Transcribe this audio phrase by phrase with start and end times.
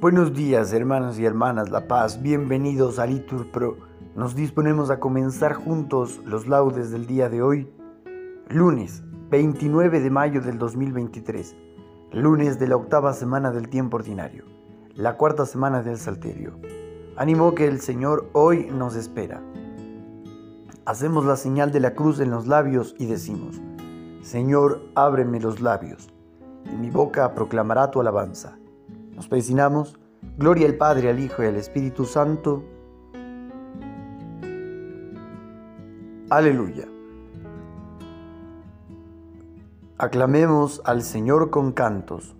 [0.00, 3.76] Buenos días hermanos y hermanas La Paz, bienvenidos a Litur Pro.
[4.16, 7.70] Nos disponemos a comenzar juntos los laudes del día de hoy,
[8.48, 11.54] lunes 29 de mayo del 2023,
[12.12, 14.46] lunes de la octava semana del tiempo ordinario,
[14.94, 16.58] la cuarta semana del Salterio.
[17.18, 19.42] Ánimo que el Señor hoy nos espera.
[20.86, 23.60] Hacemos la señal de la cruz en los labios y decimos,
[24.22, 26.08] Señor, ábreme los labios,
[26.72, 28.59] y mi boca proclamará tu alabanza.
[29.20, 30.00] Nos persinamos.
[30.38, 32.64] Gloria al Padre, al Hijo y al Espíritu Santo.
[36.30, 36.88] Aleluya.
[39.98, 42.34] Aclamemos al Señor con cantos.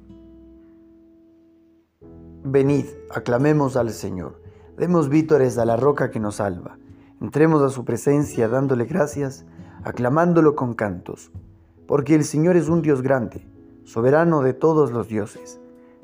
[2.44, 4.40] Venid, aclamemos al Señor.
[4.78, 6.78] Demos vítores a la roca que nos salva.
[7.20, 9.44] Entremos a su presencia dándole gracias,
[9.84, 11.30] aclamándolo con cantos.
[11.86, 13.46] Porque el Señor es un Dios grande,
[13.84, 15.60] soberano de todos los dioses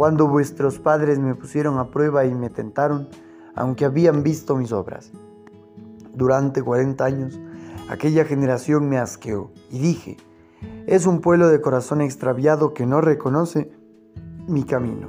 [0.00, 3.10] cuando vuestros padres me pusieron a prueba y me tentaron,
[3.54, 5.12] aunque habían visto mis obras.
[6.14, 7.38] Durante cuarenta años,
[7.90, 10.16] aquella generación me asqueó y dije,
[10.86, 13.70] es un pueblo de corazón extraviado que no reconoce
[14.48, 15.08] mi camino.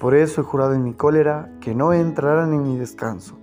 [0.00, 3.36] Por eso he jurado en mi cólera que no entrarán en mi descanso.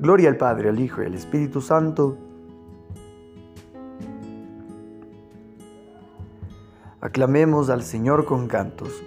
[0.00, 2.18] Gloria al Padre, al Hijo y al Espíritu Santo.
[7.00, 9.04] Aclamemos al Señor con cantos.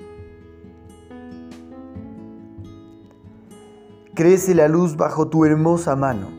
[4.16, 6.30] Crece la luz bajo tu hermosa mano,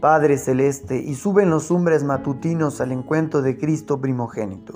[0.00, 4.74] Padre Celeste, y suben los umbres matutinos al encuentro de Cristo primogénito.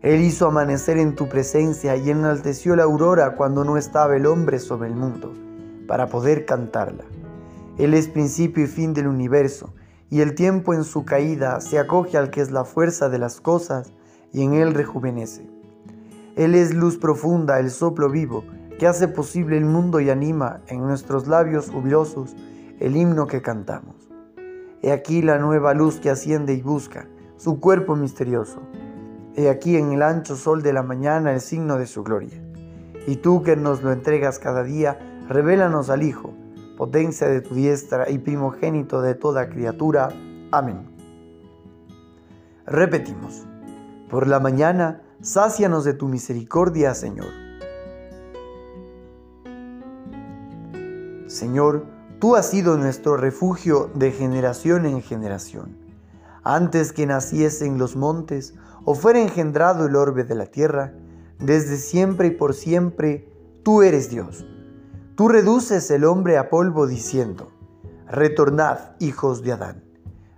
[0.00, 4.60] Él hizo amanecer en tu presencia y enalteció la aurora cuando no estaba el hombre
[4.60, 5.32] sobre el mundo,
[5.88, 7.02] para poder cantarla.
[7.78, 9.74] Él es principio y fin del universo,
[10.08, 13.40] y el tiempo en su caída se acoge al que es la fuerza de las
[13.40, 13.92] cosas,
[14.32, 15.50] y en él rejuvenece.
[16.36, 18.44] Él es luz profunda, el soplo vivo,
[18.78, 22.34] que hace posible el mundo y anima en nuestros labios jubilosos
[22.80, 24.08] el himno que cantamos.
[24.82, 27.06] He aquí la nueva luz que asciende y busca
[27.36, 28.60] su cuerpo misterioso.
[29.36, 32.42] He aquí en el ancho sol de la mañana el signo de su gloria.
[33.06, 36.32] Y tú que nos lo entregas cada día, revélanos al Hijo,
[36.76, 40.08] potencia de tu diestra y primogénito de toda criatura.
[40.50, 40.88] Amén.
[42.66, 43.46] Repetimos,
[44.08, 47.41] por la mañana, sácianos de tu misericordia, Señor
[51.42, 51.86] Señor,
[52.20, 55.76] tú has sido nuestro refugio de generación en generación.
[56.44, 58.54] Antes que naciesen los montes
[58.84, 60.94] o fuera engendrado el orbe de la tierra,
[61.40, 63.28] desde siempre y por siempre,
[63.64, 64.46] tú eres Dios.
[65.16, 67.50] Tú reduces el hombre a polvo diciendo,
[68.06, 69.82] retornad, hijos de Adán.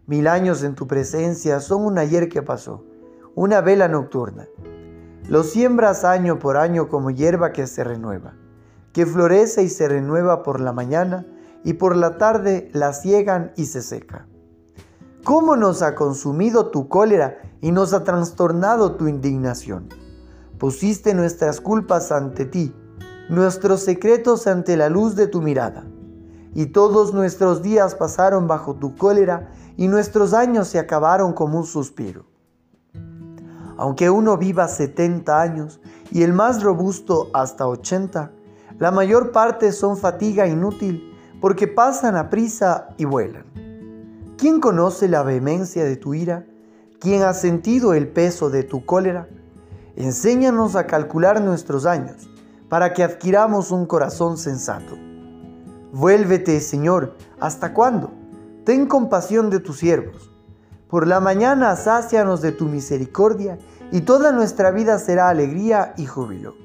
[0.07, 2.83] Mil años en tu presencia son un ayer que pasó,
[3.35, 4.47] una vela nocturna.
[5.29, 8.37] Lo siembras año por año como hierba que se renueva
[8.95, 11.27] que florece y se renueva por la mañana
[11.65, 14.29] y por la tarde la ciegan y se seca.
[15.25, 19.89] ¿Cómo nos ha consumido tu cólera y nos ha trastornado tu indignación?
[20.59, 22.73] Pusiste nuestras culpas ante ti,
[23.29, 25.85] nuestros secretos ante la luz de tu mirada.
[26.55, 31.67] Y todos nuestros días pasaron bajo tu cólera y nuestros años se acabaron como un
[31.67, 32.27] suspiro.
[33.77, 35.81] Aunque uno viva 70 años
[36.13, 38.31] y el más robusto hasta 80,
[38.85, 43.47] la mayor parte son fatiga inútil porque pasan a prisa y vuelan.
[44.37, 46.45] ¿Quién conoce la vehemencia de tu ira?
[47.01, 49.27] ¿Quién ha sentido el peso de tu cólera?
[49.97, 52.29] Enséñanos a calcular nuestros años
[52.69, 54.99] para que adquiramos un corazón sensato.
[55.95, 58.11] Vuélvete, Señor, ¿hasta cuándo?
[58.67, 60.31] Ten compasión de tus siervos.
[60.91, 63.57] Por la mañana sácianos de tu misericordia
[63.93, 66.65] y toda nuestra vida será alegría y júbilo.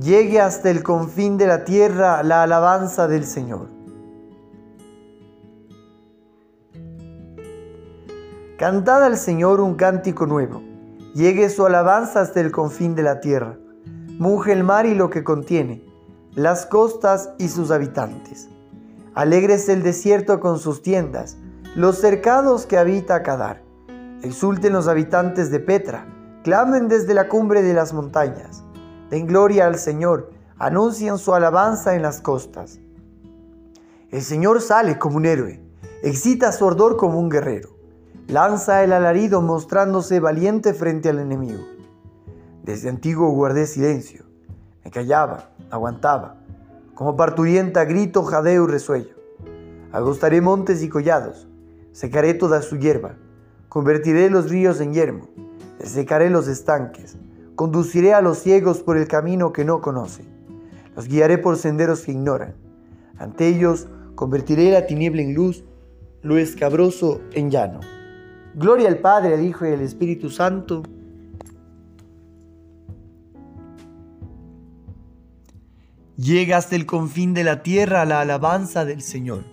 [0.00, 3.68] llegue hasta el confín de la tierra la alabanza del Señor.
[8.58, 10.62] Cantad al Señor un cántico nuevo,
[11.14, 13.58] llegue su alabanza hasta el confín de la tierra.
[14.18, 15.84] Muge el mar y lo que contiene,
[16.34, 18.48] las costas y sus habitantes.
[19.14, 21.36] Alegres el desierto con sus tiendas,
[21.74, 23.62] los cercados que habita Cadar.
[24.22, 26.06] Exulten los habitantes de Petra,
[26.42, 28.65] clamen desde la cumbre de las montañas.
[29.10, 32.80] Den gloria al Señor, anuncien su alabanza en las costas.
[34.10, 35.60] El Señor sale como un héroe,
[36.02, 37.70] excita su ardor como un guerrero.
[38.28, 41.62] Lanza el alarido mostrándose valiente frente al enemigo.
[42.64, 44.24] Desde antiguo guardé silencio,
[44.84, 46.36] me callaba, aguantaba,
[46.94, 49.14] como parturienta grito, jadeo y resuello.
[49.92, 51.46] Agostaré montes y collados,
[51.92, 53.14] secaré toda su hierba,
[53.68, 55.28] convertiré los ríos en yermo,
[55.78, 57.16] secaré los estanques,
[57.56, 60.26] conduciré a los ciegos por el camino que no conocen,
[60.94, 62.54] los guiaré por senderos que ignoran.
[63.18, 65.64] Ante ellos convertiré la tiniebla en luz,
[66.22, 67.80] lo escabroso en llano.
[68.54, 70.82] Gloria al Padre, al Hijo y al Espíritu Santo.
[76.16, 79.44] Llega hasta el confín de la tierra la alabanza del Señor.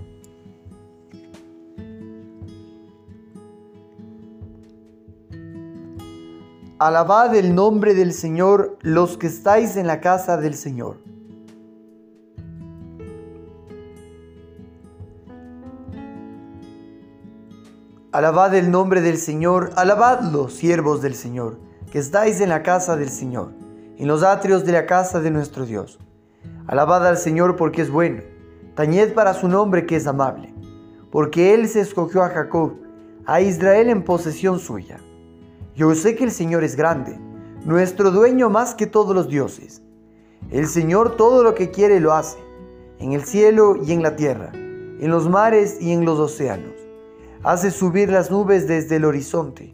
[6.86, 10.98] Alabad el nombre del Señor los que estáis en la casa del Señor.
[18.12, 21.58] Alabad el nombre del Señor, alabadlo, siervos del Señor,
[21.90, 23.54] que estáis en la casa del Señor,
[23.98, 26.00] en los atrios de la casa de nuestro Dios.
[26.68, 28.24] Alabad al Señor porque es bueno,
[28.76, 30.54] tañed para su nombre que es amable,
[31.14, 32.74] porque Él se escogió a Jacob,
[33.26, 35.00] a Israel en posesión suya.
[35.76, 37.18] Yo sé que el Señor es grande,
[37.66, 39.82] nuestro dueño más que todos los dioses.
[40.52, 42.38] El Señor todo lo que quiere lo hace,
[43.00, 46.84] en el cielo y en la tierra, en los mares y en los océanos
[47.44, 49.74] hace subir las nubes desde el horizonte,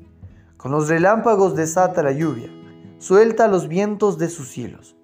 [0.57, 2.49] con los relámpagos desata la lluvia,
[2.97, 4.95] suelta los vientos de sus cielos.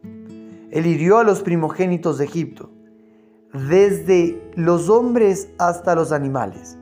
[0.72, 2.72] Él hirió a los primogénitos de Egipto,
[3.54, 6.78] desde los hombres hasta los animales.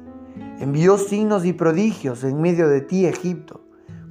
[0.59, 3.61] Envió signos y prodigios en medio de ti, Egipto,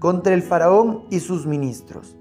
[0.02, 2.16] contra el faraón y sus ministros.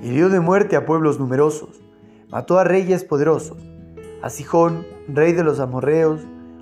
[0.00, 1.82] Hirió de muerte a pueblos numerosos,
[2.30, 3.58] mató a reyes poderosos,
[4.22, 6.20] a Sijón, rey de los amorreos,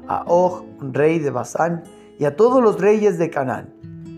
[0.08, 1.82] a Og, rey de Basán,
[2.18, 3.74] y a todos los reyes de Canaán,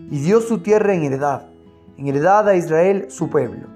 [0.08, 1.48] y dio su tierra en heredad,
[1.96, 3.66] en heredad a Israel su pueblo.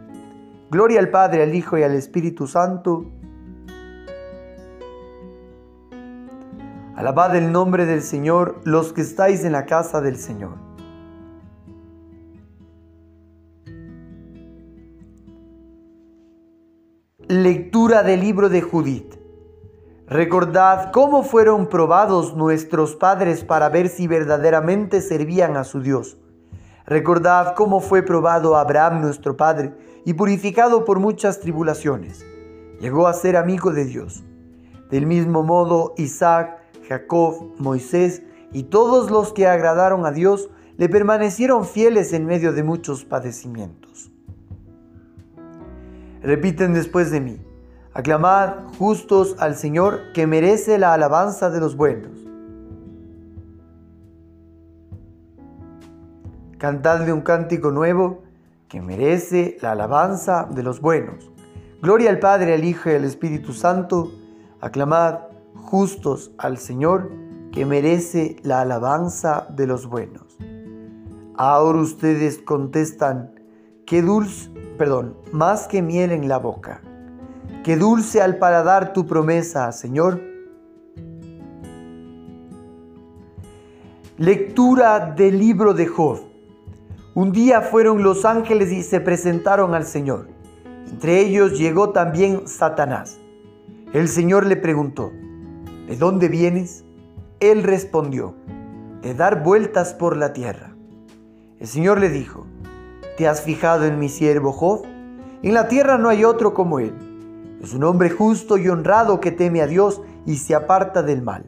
[0.71, 3.05] Gloria al Padre, al Hijo y al Espíritu Santo.
[6.95, 10.70] Alabad el nombre del Señor los que estáis en la casa del Señor.
[17.31, 19.15] Lectura del libro de Judith.
[20.09, 26.19] Recordad cómo fueron probados nuestros padres para ver si verdaderamente servían a su Dios.
[26.87, 29.73] Recordad cómo fue probado Abraham nuestro padre
[30.05, 32.27] y purificado por muchas tribulaciones.
[32.81, 34.25] Llegó a ser amigo de Dios.
[34.91, 41.65] Del mismo modo, Isaac, Jacob, Moisés y todos los que agradaron a Dios le permanecieron
[41.65, 43.80] fieles en medio de muchos padecimientos.
[46.23, 47.39] Repiten después de mí.
[47.95, 52.13] Aclamad justos al Señor que merece la alabanza de los buenos.
[56.59, 58.23] Cantadle un cántico nuevo
[58.69, 61.33] que merece la alabanza de los buenos.
[61.83, 64.13] Gloria al Padre, al Hijo y al Espíritu Santo.
[64.61, 65.21] Aclamad
[65.55, 67.11] justos al Señor
[67.51, 70.37] que merece la alabanza de los buenos.
[71.35, 73.33] Ahora ustedes contestan,
[73.87, 74.51] qué dulce,
[74.81, 76.81] perdón, más que miel en la boca
[77.65, 80.19] Qué dulce al paladar tu promesa, Señor.
[84.17, 86.21] Lectura del libro de Job.
[87.15, 90.29] Un día fueron los ángeles y se presentaron al Señor.
[90.91, 93.19] Entre ellos llegó también Satanás.
[93.93, 95.13] El Señor le preguntó,
[95.89, 96.87] ¿de dónde vienes?
[97.41, 98.35] Él respondió,
[99.03, 100.75] de dar vueltas por la tierra.
[101.59, 102.47] El Señor le dijo,
[103.21, 104.87] ¿te has fijado en mi siervo Job?
[105.43, 106.95] En la tierra no hay otro como él
[107.63, 111.45] es un hombre justo y honrado que teme a Dios y se aparta del mal.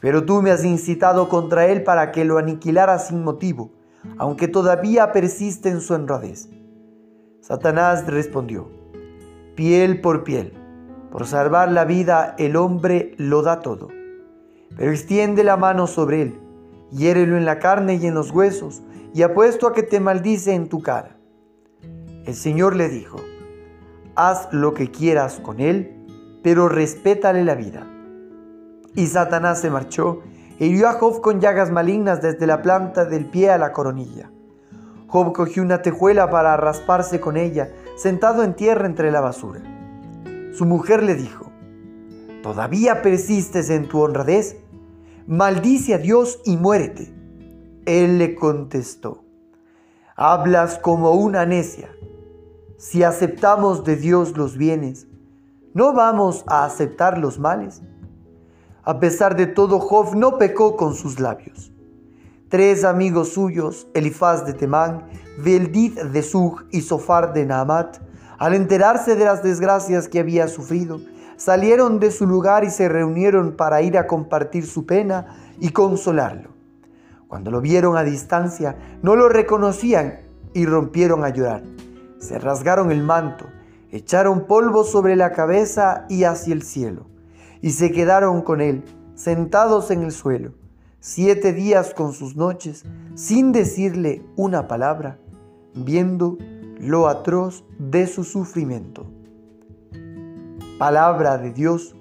[0.00, 3.72] Pero tú me has incitado contra él para que lo aniquilara sin motivo,
[4.16, 6.50] aunque todavía persiste en su honradez.
[7.40, 8.68] Satanás respondió,
[9.56, 10.52] piel por piel,
[11.10, 13.88] por salvar la vida el hombre lo da todo.
[14.76, 16.38] Pero extiende la mano sobre él,
[16.92, 18.84] hiérelo en la carne y en los huesos,
[19.16, 21.16] y apuesto a que te maldice en tu cara.
[22.26, 23.16] El Señor le dijo,
[24.14, 26.06] haz lo que quieras con él,
[26.42, 27.86] pero respétale la vida.
[28.94, 30.20] Y Satanás se marchó
[30.58, 34.30] e hirió a Job con llagas malignas desde la planta del pie a la coronilla.
[35.06, 39.62] Job cogió una tejuela para rasparse con ella, sentado en tierra entre la basura.
[40.52, 41.50] Su mujer le dijo,
[42.42, 44.58] ¿todavía persistes en tu honradez?
[45.26, 47.16] Maldice a Dios y muérete.
[47.86, 49.22] Él le contestó,
[50.16, 51.88] hablas como una necia.
[52.78, 55.06] Si aceptamos de Dios los bienes,
[55.72, 57.82] ¿no vamos a aceptar los males?
[58.82, 61.70] A pesar de todo, Job no pecó con sus labios.
[62.48, 65.06] Tres amigos suyos, Elifaz de Temán,
[65.38, 67.98] Beldid de Sug y Sofar de Naamat,
[68.38, 71.00] al enterarse de las desgracias que había sufrido,
[71.36, 76.55] salieron de su lugar y se reunieron para ir a compartir su pena y consolarlo.
[77.28, 80.20] Cuando lo vieron a distancia, no lo reconocían
[80.52, 81.62] y rompieron a llorar.
[82.18, 83.46] Se rasgaron el manto,
[83.90, 87.06] echaron polvo sobre la cabeza y hacia el cielo
[87.60, 90.52] y se quedaron con él, sentados en el suelo,
[91.00, 95.18] siete días con sus noches, sin decirle una palabra,
[95.74, 96.38] viendo
[96.78, 99.06] lo atroz de su sufrimiento.
[100.78, 101.96] Palabra de Dios.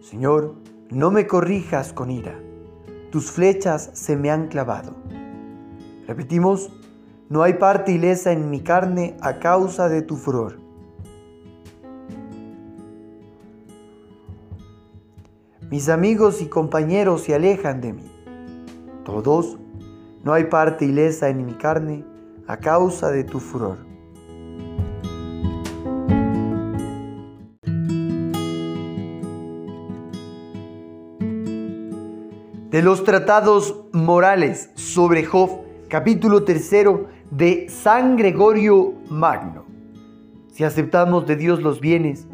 [0.00, 0.54] Señor,
[0.92, 2.38] no me corrijas con ira,
[3.10, 4.94] tus flechas se me han clavado.
[6.06, 6.70] Repetimos,
[7.30, 10.58] no hay parte ilesa en mi carne a causa de tu furor.
[15.70, 18.12] Mis amigos y compañeros se alejan de mí.
[19.06, 19.56] Todos,
[20.22, 22.04] no hay parte ilesa en mi carne
[22.46, 23.91] a causa de tu furor.
[32.72, 39.66] De los tratados morales sobre Job, capítulo tercero de San Gregorio Magno.
[40.50, 42.26] Si aceptamos de Dios los bienes,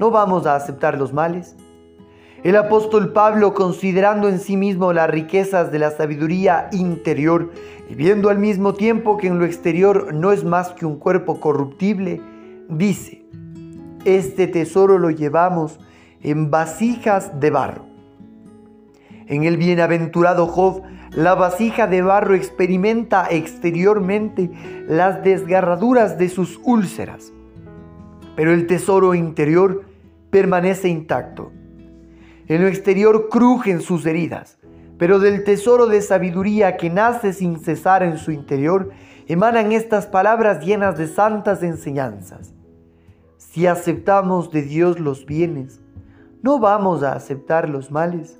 [0.00, 1.54] ¿no vamos a aceptar los males?
[2.42, 7.52] El apóstol Pablo, considerando en sí mismo las riquezas de la sabiduría interior
[7.88, 11.38] y viendo al mismo tiempo que en lo exterior no es más que un cuerpo
[11.38, 12.20] corruptible,
[12.68, 13.24] dice,
[14.04, 15.78] este tesoro lo llevamos
[16.20, 17.93] en vasijas de barro.
[19.26, 24.50] En el bienaventurado Job, la vasija de barro experimenta exteriormente
[24.88, 27.32] las desgarraduras de sus úlceras,
[28.36, 29.84] pero el tesoro interior
[30.30, 31.52] permanece intacto
[32.46, 34.58] en lo exterior crujen sus heridas,
[34.98, 38.90] pero del tesoro de sabiduría que nace sin cesar en su interior
[39.26, 42.52] emanan estas palabras llenas de santas enseñanzas.
[43.38, 45.80] Si aceptamos de Dios los bienes,
[46.42, 48.38] ¿no vamos a aceptar los males?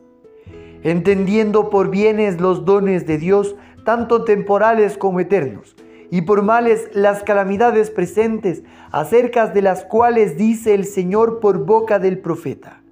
[0.85, 5.75] Entendiendo por bienes los dones de Dios, tanto temporales como eternos,
[6.11, 8.62] y por males las calamidades presentes,
[8.93, 12.83] acerca de las cuales dice el Señor por boca del profeta.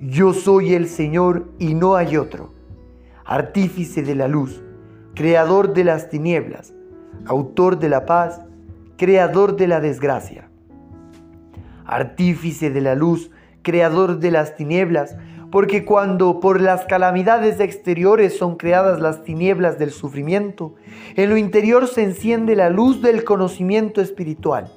[0.00, 2.54] Yo soy el Señor y no hay otro,
[3.26, 4.62] artífice de la luz,
[5.14, 6.72] creador de las tinieblas,
[7.26, 8.40] autor de la paz,
[8.96, 10.48] creador de la desgracia.
[11.84, 15.16] Artífice de la luz, creador de las tinieblas,
[15.52, 20.74] porque cuando por las calamidades exteriores son creadas las tinieblas del sufrimiento,
[21.14, 24.72] en lo interior se enciende la luz del conocimiento espiritual.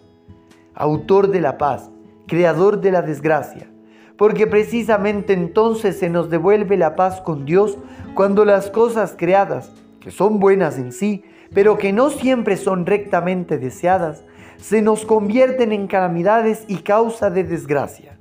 [0.74, 1.90] Autor de la paz,
[2.28, 3.70] creador de la desgracia,
[4.18, 7.78] porque precisamente entonces se nos devuelve la paz con Dios
[8.14, 13.58] cuando las cosas creadas, que son buenas en sí, pero que no siempre son rectamente
[13.58, 14.26] deseadas,
[14.58, 18.15] se nos convierten en calamidades y causa de desgracia.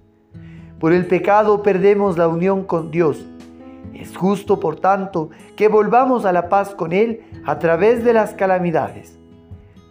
[0.84, 3.24] Por el pecado perdemos la unión con Dios.
[3.94, 8.34] Es justo, por tanto, que volvamos a la paz con Él a través de las
[8.34, 9.18] calamidades.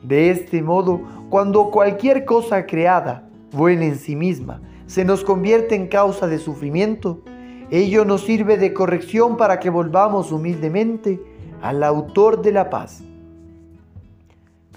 [0.04, 5.88] De este modo, cuando cualquier cosa creada, buena en sí misma, se nos convierte en
[5.88, 7.24] causa de sufrimiento,
[7.72, 11.20] ello nos sirve de corrección para que volvamos humildemente
[11.64, 13.02] al autor de la paz.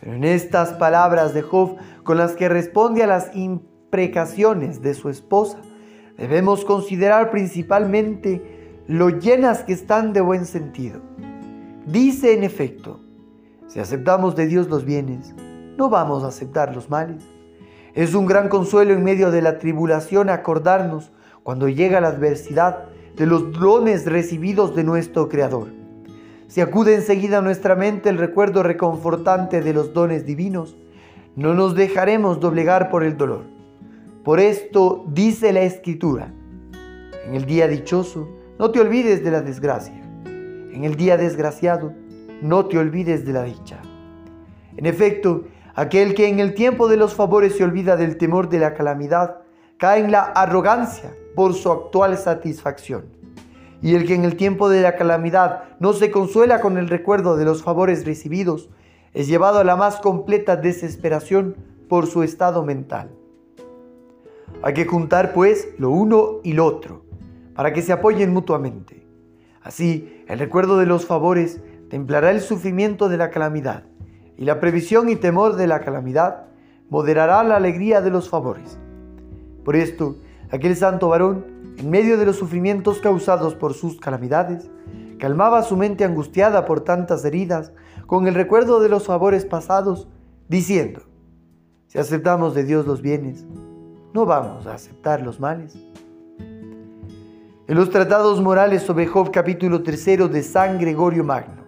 [0.01, 5.11] Pero en estas palabras de Job, con las que responde a las imprecaciones de su
[5.11, 5.59] esposa,
[6.17, 8.43] debemos considerar principalmente
[8.87, 11.01] lo llenas que están de buen sentido.
[11.87, 13.01] Dice en efecto,
[13.67, 15.35] si aceptamos de Dios los bienes,
[15.77, 17.23] no vamos a aceptar los males.
[17.95, 22.85] Es un gran consuelo en medio de la tribulación acordarnos, cuando llega la adversidad,
[23.17, 25.69] de los dones recibidos de nuestro Creador.
[26.49, 30.77] Si acude enseguida a nuestra mente el recuerdo reconfortante de los dones divinos,
[31.35, 33.56] no nos dejaremos doblegar por el dolor.
[34.27, 36.35] Por esto dice la Escritura,
[37.27, 38.29] en el día dichoso,
[38.59, 40.03] no te olvides de la desgracia.
[40.25, 41.93] En el día desgraciado,
[42.43, 43.79] no te olvides de la dicha.
[44.77, 45.45] En efecto,
[45.77, 49.43] Aquel que en el tiempo de los favores se olvida del temor de la calamidad,
[49.77, 53.05] cae en la arrogancia por su actual satisfacción.
[53.81, 57.37] Y el que en el tiempo de la calamidad no se consuela con el recuerdo
[57.37, 58.71] de los favores recibidos,
[59.13, 61.55] es llevado a la más completa desesperación
[61.89, 63.11] por su estado mental.
[64.63, 67.05] Hay que juntar pues lo uno y lo otro,
[67.55, 69.07] para que se apoyen mutuamente.
[69.63, 71.61] Así, el recuerdo de los favores
[71.91, 73.85] templará el sufrimiento de la calamidad,
[74.37, 76.47] y la previsión y temor de la calamidad
[76.89, 78.79] moderará la alegría de los favores.
[79.65, 80.17] Por esto,
[80.51, 81.45] aquel santo varón,
[81.77, 84.71] en medio de los sufrimientos causados por sus calamidades,
[85.19, 87.73] calmaba su mente angustiada por tantas heridas
[88.07, 90.09] con el recuerdo de los favores pasados,
[90.49, 91.03] diciendo,
[91.89, 93.47] si aceptamos de Dios los bienes,
[94.13, 95.77] no vamos a aceptar los males.
[97.69, 101.65] En los tratados morales sobre Job capítulo 3 de San Gregorio Magno,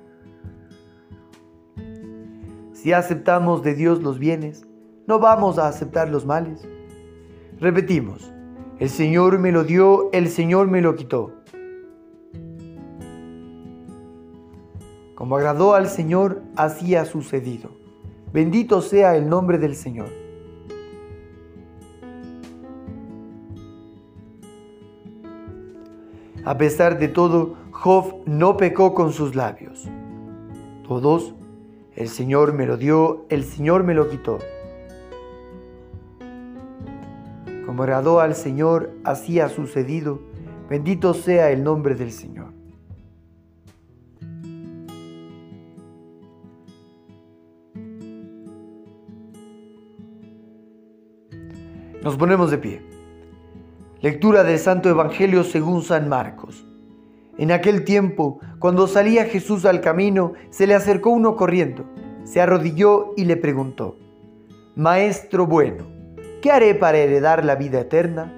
[2.73, 4.65] si aceptamos de Dios los bienes,
[5.07, 6.67] no vamos a aceptar los males.
[7.59, 8.33] Repetimos,
[8.79, 11.33] el Señor me lo dio, el Señor me lo quitó.
[15.17, 17.71] Como agradó al Señor, así ha sucedido.
[18.33, 20.28] Bendito sea el nombre del Señor.
[26.49, 29.87] A pesar de todo, Job no pecó con sus labios.
[30.89, 31.35] Todos
[31.95, 34.39] el Señor me lo dio, el Señor me lo quitó.
[37.67, 40.21] Como agradó al Señor, así ha sucedido.
[40.71, 42.47] Bendito sea el nombre del Señor.
[52.03, 52.98] Nos ponemos de pie.
[54.01, 56.65] Lectura del Santo Evangelio según San Marcos.
[57.37, 61.85] En aquel tiempo, cuando salía Jesús al camino, se le acercó uno corriendo,
[62.23, 63.97] se arrodilló y le preguntó,
[64.77, 65.85] Maestro bueno,
[66.41, 68.33] ¿qué haré para heredar la vida eterna?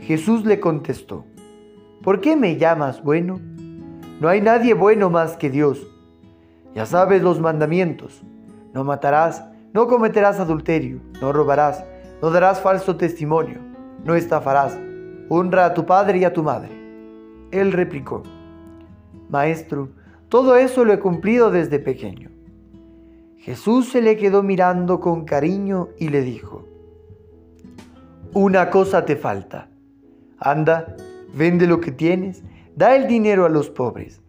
[0.00, 1.24] Jesús le contestó,
[2.02, 3.40] ¿por qué me llamas bueno?
[4.20, 5.86] No hay nadie bueno más que Dios.
[6.74, 8.22] Ya sabes los mandamientos,
[8.74, 11.86] no matarás, no cometerás adulterio, no robarás,
[12.20, 13.67] no darás falso testimonio,
[14.04, 14.78] no estafarás,
[15.28, 16.70] honra a tu padre y a tu madre.
[17.50, 18.22] Él replicó,
[19.28, 19.90] Maestro,
[20.28, 22.30] todo eso lo he cumplido desde pequeño.
[23.36, 26.66] Jesús se le quedó mirando con cariño y le dijo,
[28.34, 29.70] Una cosa te falta.
[30.38, 30.96] Anda,
[31.34, 32.42] vende lo que tienes,
[32.76, 34.20] da el dinero a los pobres.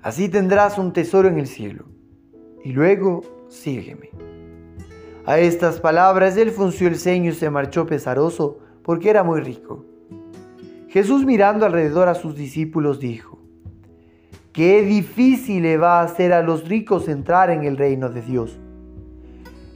[0.00, 1.84] Así tendrás un tesoro en el cielo.
[2.64, 4.10] Y luego sígueme.
[5.26, 9.84] A estas palabras él funció el ceño y se marchó pesaroso porque era muy rico.
[10.88, 13.38] Jesús mirando alrededor a sus discípulos dijo,
[14.52, 18.58] Qué difícil le va a hacer a los ricos entrar en el reino de Dios.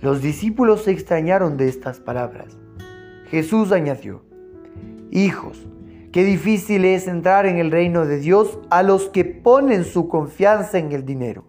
[0.03, 2.59] Los discípulos se extrañaron de estas palabras.
[3.31, 4.23] Jesús añadió,
[5.11, 5.66] Hijos,
[6.12, 10.79] qué difícil es entrar en el reino de Dios a los que ponen su confianza
[10.79, 11.45] en el dinero.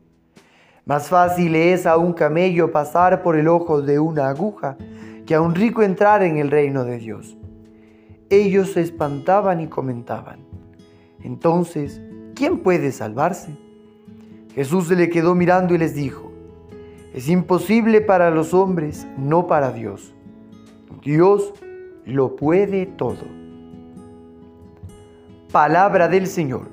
[0.85, 4.77] Más fácil es a un camello pasar por el ojo de una aguja
[5.25, 7.36] que a un rico entrar en el reino de Dios.
[8.29, 10.39] Ellos se espantaban y comentaban.
[11.23, 12.01] Entonces,
[12.35, 13.55] ¿quién puede salvarse?
[14.53, 16.31] Jesús se le quedó mirando y les dijo,
[17.13, 20.13] es imposible para los hombres, no para Dios.
[21.03, 21.53] Dios
[22.05, 23.25] lo puede todo.
[25.51, 26.69] Palabra del Señor.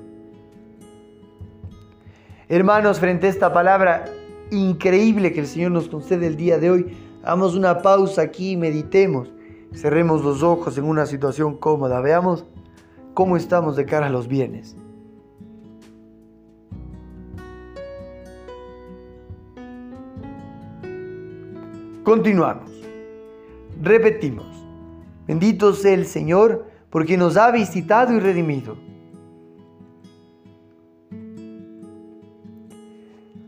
[2.49, 4.05] Hermanos, frente a esta palabra
[4.51, 8.57] increíble que el Señor nos concede el día de hoy, hagamos una pausa aquí y
[8.57, 9.31] meditemos.
[9.75, 11.99] Cerremos los ojos en una situación cómoda.
[11.99, 12.45] Veamos
[13.13, 14.77] cómo estamos de cara a los bienes.
[22.03, 22.71] Continuamos.
[23.81, 24.47] Repetimos.
[25.27, 28.77] Bendito sea el Señor porque nos ha visitado y redimido.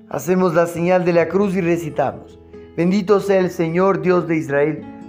[0.09, 2.39] Hacemos la señal de la cruz y recitamos.
[2.75, 4.96] Bendito sea el Señor Dios de Israel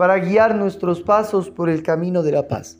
[0.00, 2.78] para guiar nuestros pasos por el camino de la paz.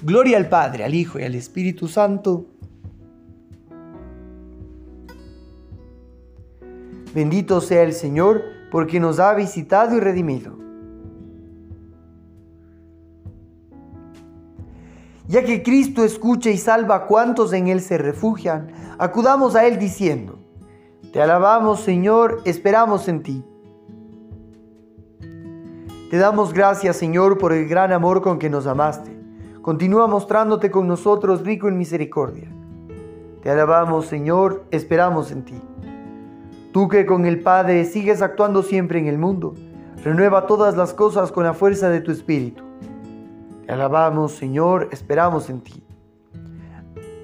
[0.00, 2.46] Gloria al Padre, al Hijo y al Espíritu Santo.
[7.12, 10.56] Bendito sea el Señor, porque nos ha visitado y redimido.
[15.26, 19.80] Ya que Cristo escucha y salva a cuantos en Él se refugian, acudamos a Él
[19.80, 20.38] diciendo,
[21.12, 23.44] Te alabamos Señor, esperamos en ti.
[26.10, 29.10] Te damos gracias Señor por el gran amor con que nos amaste.
[29.60, 32.48] Continúa mostrándote con nosotros rico en misericordia.
[33.42, 35.60] Te alabamos Señor, esperamos en ti.
[36.72, 39.54] Tú que con el Padre sigues actuando siempre en el mundo,
[40.04, 42.62] renueva todas las cosas con la fuerza de tu Espíritu.
[43.66, 45.82] Te alabamos, Señor, esperamos en ti.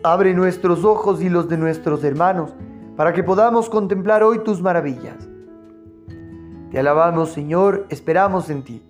[0.02, 2.52] Abre nuestros ojos y los de nuestros hermanos,
[2.96, 5.28] para que podamos contemplar hoy tus maravillas.
[6.72, 8.82] Te alabamos, Señor, esperamos en ti.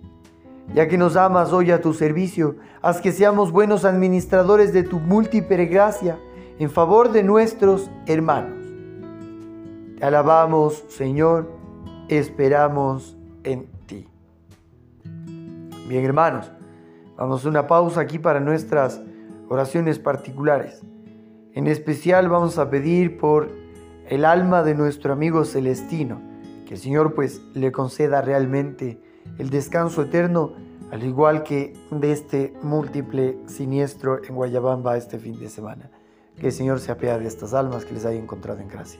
[0.73, 4.99] Ya que nos amas hoy a tu servicio, haz que seamos buenos administradores de tu
[4.99, 6.17] múltiple gracia
[6.57, 8.63] en favor de nuestros hermanos
[10.03, 11.49] alabamos, Señor,
[12.09, 14.05] esperamos en ti.
[15.87, 16.51] Bien, hermanos,
[17.15, 19.01] vamos a una pausa aquí para nuestras
[19.47, 20.81] oraciones particulares.
[21.53, 23.49] En especial vamos a pedir por
[24.09, 26.19] el alma de nuestro amigo Celestino,
[26.73, 28.99] que el Señor pues le conceda realmente
[29.37, 30.53] el descanso eterno,
[30.89, 35.91] al igual que de este múltiple siniestro en Guayabamba este fin de semana.
[36.35, 38.99] Que el Señor se apea de estas almas que les haya encontrado en gracia.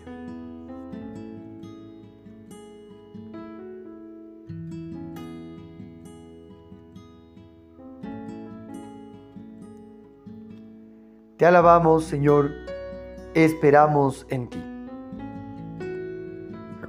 [11.37, 12.51] Te alabamos, Señor,
[13.33, 14.72] esperamos en ti.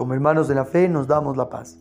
[0.00, 1.76] Como hermanos de la fe nos damos la paz.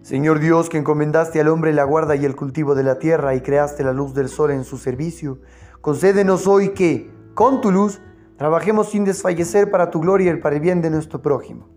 [0.00, 3.42] Señor Dios, que encomendaste al hombre la guarda y el cultivo de la tierra y
[3.42, 5.42] creaste la luz del sol en su servicio,
[5.82, 8.00] concédenos hoy que, con tu luz,
[8.38, 11.68] trabajemos sin desfallecer para tu gloria y para el bien de nuestro prójimo.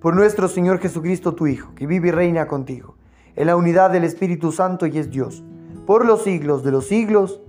[0.00, 2.96] Por nuestro Señor Jesucristo, tu Hijo, que vive y reina contigo,
[3.36, 5.44] en la unidad del Espíritu Santo y es Dios,
[5.86, 7.42] por los siglos de los siglos.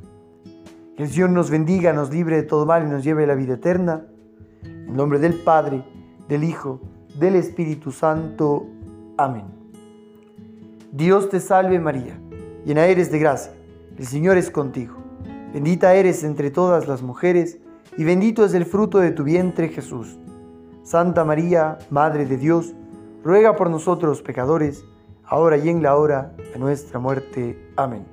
[0.98, 3.36] Que el Señor nos bendiga, nos libre de todo mal y nos lleve a la
[3.36, 4.08] vida eterna.
[4.90, 5.84] En nombre del Padre,
[6.28, 6.82] del Hijo,
[7.14, 8.66] del Espíritu Santo.
[9.18, 9.46] Amén.
[10.92, 12.20] Dios te salve María,
[12.66, 13.54] llena eres de gracia,
[14.00, 14.96] el Señor es contigo.
[15.54, 17.60] Bendita eres entre todas las mujeres
[17.98, 20.18] y bendito es el fruto de tu vientre Jesús.
[20.82, 22.74] Santa María, Madre de Dios,
[23.24, 24.84] ruega por nosotros pecadores,
[25.24, 27.72] ahora y en la hora de nuestra muerte.
[27.76, 28.08] Amén.